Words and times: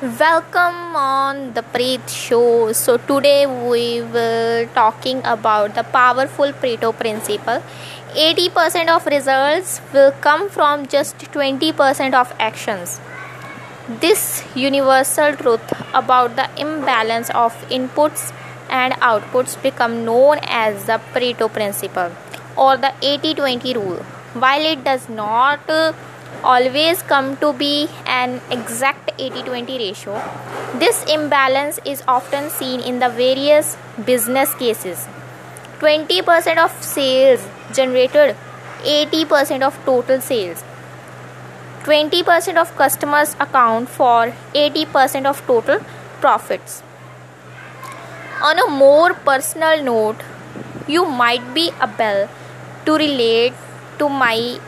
Welcome 0.00 0.94
on 0.94 1.54
the 1.54 1.62
Preet 1.62 2.08
show. 2.08 2.72
So 2.72 2.98
today 2.98 3.46
we 3.46 4.00
will 4.00 4.68
talking 4.68 5.20
about 5.24 5.74
the 5.74 5.82
powerful 5.82 6.52
Pareto 6.52 6.96
principle. 6.96 7.60
80% 8.14 8.94
of 8.94 9.04
results 9.06 9.80
will 9.92 10.12
come 10.20 10.48
from 10.50 10.86
just 10.86 11.18
20% 11.18 12.14
of 12.14 12.32
actions. 12.38 13.00
This 13.88 14.44
universal 14.54 15.34
truth 15.34 15.72
about 15.92 16.36
the 16.36 16.48
imbalance 16.56 17.28
of 17.30 17.52
inputs 17.68 18.32
and 18.70 18.94
outputs 19.00 19.60
become 19.60 20.04
known 20.04 20.38
as 20.44 20.84
the 20.84 21.00
Pareto 21.12 21.52
principle 21.52 22.12
or 22.56 22.76
the 22.76 22.92
80-20 23.02 23.74
rule. 23.74 24.04
While 24.34 24.64
it 24.64 24.84
does 24.84 25.08
not 25.08 25.68
uh, 25.68 25.92
always 26.42 27.02
come 27.02 27.36
to 27.38 27.52
be 27.52 27.88
an 28.06 28.40
exact 28.50 29.10
80 29.18 29.42
20 29.42 29.78
ratio. 29.78 30.20
This 30.78 31.04
imbalance 31.04 31.80
is 31.84 32.02
often 32.06 32.50
seen 32.50 32.80
in 32.80 32.98
the 32.98 33.08
various 33.08 33.76
business 34.04 34.54
cases. 34.54 35.06
20% 35.80 36.58
of 36.58 36.72
sales 36.82 37.46
generated 37.72 38.36
80% 38.82 39.62
of 39.62 39.78
total 39.84 40.20
sales. 40.20 40.64
20% 41.82 42.56
of 42.56 42.74
customers 42.76 43.34
account 43.40 43.88
for 43.88 44.32
80% 44.54 45.26
of 45.26 45.44
total 45.46 45.80
profits. 46.20 46.82
On 48.42 48.58
a 48.58 48.70
more 48.70 49.14
personal 49.14 49.82
note, 49.82 50.20
you 50.86 51.04
might 51.06 51.54
be 51.54 51.70
able 51.82 52.28
to 52.84 52.92
relate 52.92 53.54
to 53.98 54.08
my 54.08 54.58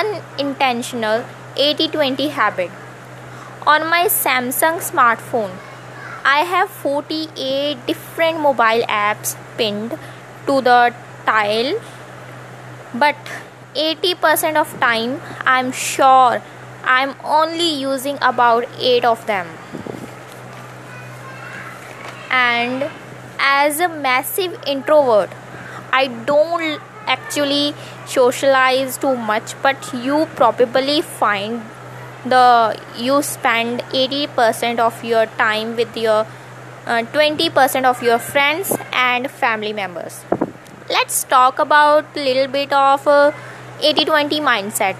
unintentional 0.00 1.24
80 1.56 1.88
20 1.88 2.28
habit. 2.28 2.70
On 3.66 3.86
my 3.88 4.04
Samsung 4.06 4.78
smartphone, 4.90 5.50
I 6.24 6.38
have 6.52 6.70
48 6.70 7.86
different 7.86 8.40
mobile 8.40 8.84
apps 8.88 9.36
pinned 9.56 9.98
to 10.46 10.60
the 10.60 10.94
tile, 11.26 11.74
but 12.94 13.16
80% 13.74 14.56
of 14.56 14.72
time 14.80 15.20
I'm 15.44 15.72
sure 15.72 16.42
I'm 16.84 17.14
only 17.22 17.68
using 17.74 18.18
about 18.20 18.66
8 18.78 19.04
of 19.04 19.26
them. 19.26 19.46
And 22.30 22.90
as 23.38 23.78
a 23.80 23.88
massive 23.88 24.58
introvert, 24.66 25.30
I 25.92 26.06
don't 26.06 26.80
actually 27.14 27.74
socialize 28.06 28.98
too 28.98 29.16
much 29.16 29.54
but 29.62 29.92
you 30.06 30.26
probably 30.36 31.00
find 31.00 31.62
the 32.24 32.78
you 32.96 33.20
spend 33.22 33.80
80% 33.90 34.78
of 34.78 35.02
your 35.04 35.26
time 35.26 35.76
with 35.76 35.96
your 35.96 36.26
uh, 36.86 37.02
20% 37.12 37.84
of 37.84 38.02
your 38.02 38.18
friends 38.18 38.76
and 38.92 39.30
family 39.30 39.72
members. 39.72 40.24
Let's 40.88 41.24
talk 41.24 41.58
about 41.58 42.04
a 42.16 42.24
little 42.24 42.48
bit 42.48 42.72
of 42.72 43.04
80-20 43.04 43.30
uh, 43.80 44.48
mindset. 44.48 44.96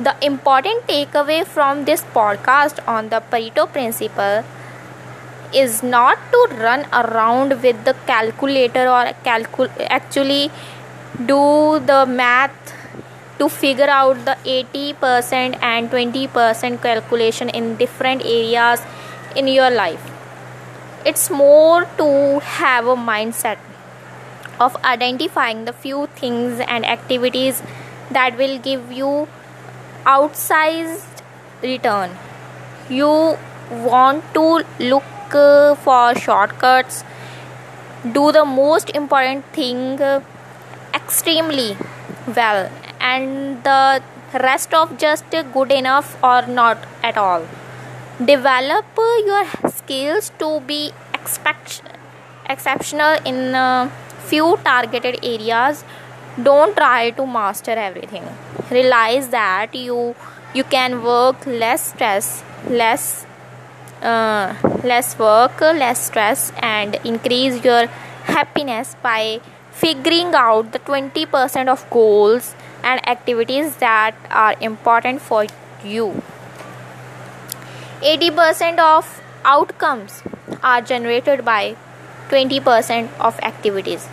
The 0.00 0.14
important 0.24 0.86
takeaway 0.86 1.46
from 1.46 1.84
this 1.84 2.02
podcast 2.14 2.86
on 2.88 3.08
the 3.08 3.22
pareto 3.30 3.70
principle 3.70 4.44
is 5.52 5.82
not 5.82 6.18
to 6.32 6.56
run 6.56 6.86
around 6.92 7.62
with 7.62 7.84
the 7.84 7.94
calculator 8.06 8.88
or 8.88 9.12
calcul 9.24 9.70
actually 9.90 10.50
do 11.18 11.78
the 11.80 12.06
math 12.06 12.74
to 13.38 13.48
figure 13.48 13.88
out 13.88 14.24
the 14.24 14.36
80% 14.44 15.58
and 15.62 15.90
20% 15.90 16.82
calculation 16.82 17.48
in 17.48 17.76
different 17.76 18.22
areas 18.24 18.80
in 19.36 19.48
your 19.48 19.70
life. 19.70 20.10
It's 21.04 21.30
more 21.30 21.84
to 21.98 22.40
have 22.40 22.86
a 22.86 22.96
mindset 22.96 23.58
of 24.60 24.76
identifying 24.84 25.64
the 25.64 25.72
few 25.72 26.06
things 26.16 26.60
and 26.60 26.86
activities 26.86 27.62
that 28.10 28.36
will 28.38 28.58
give 28.58 28.92
you 28.92 29.28
outsized 30.04 31.22
return. 31.62 32.10
You 32.88 33.36
want 33.70 34.22
to 34.34 34.64
look 34.78 35.04
uh, 35.34 35.74
for 35.76 36.14
shortcuts 36.14 37.04
do 38.10 38.32
the 38.32 38.44
most 38.44 38.90
important 38.90 39.44
thing 39.52 40.00
uh, 40.02 40.20
extremely 41.04 41.76
well. 42.36 42.70
And 43.00 43.62
the 43.64 44.02
rest 44.34 44.72
of 44.74 44.98
just 44.98 45.30
good 45.30 45.72
enough 45.72 46.16
or 46.22 46.46
not 46.46 46.78
at 47.02 47.16
all. 47.16 47.46
Develop 48.24 48.84
your 49.26 49.44
skills 49.70 50.30
to 50.38 50.60
be 50.60 50.92
expect, 51.14 51.82
exceptional 52.48 53.16
in 53.24 53.54
a 53.54 53.90
few 54.20 54.58
targeted 54.64 55.18
areas. 55.22 55.84
Don't 56.42 56.76
try 56.76 57.10
to 57.10 57.26
master 57.26 57.72
everything. 57.72 58.24
Realize 58.70 59.28
that 59.28 59.74
you 59.74 60.14
you 60.54 60.64
can 60.64 61.02
work 61.02 61.44
less 61.46 61.92
stress 61.92 62.44
less 62.68 63.26
uh, 64.02 64.54
less 64.84 65.18
work 65.18 65.60
less 65.60 66.06
stress 66.06 66.52
and 66.58 66.98
increase 67.04 67.64
your 67.64 67.86
happiness 68.36 68.96
by 69.02 69.40
figuring 69.72 70.34
out 70.34 70.72
the 70.72 70.78
20% 70.78 71.68
of 71.68 71.88
goals 71.90 72.54
and 72.84 73.06
activities 73.08 73.76
that 73.76 74.14
are 74.30 74.54
important 74.60 75.20
for 75.20 75.46
you. 75.84 76.22
80% 78.02 78.78
of 78.78 79.20
outcomes 79.44 80.22
are 80.62 80.80
generated 80.80 81.44
by 81.44 81.76
20% 82.28 83.10
of 83.18 83.38
activities. 83.40 84.08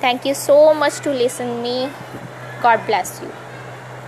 Thank 0.00 0.24
you 0.24 0.34
so 0.34 0.74
much 0.74 1.00
to 1.00 1.10
listen 1.10 1.62
me. 1.62 1.90
God 2.62 2.86
bless 2.86 3.20
you. 3.22 3.45